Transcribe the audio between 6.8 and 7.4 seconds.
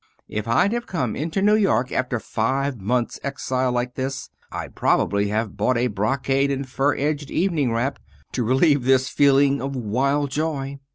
edged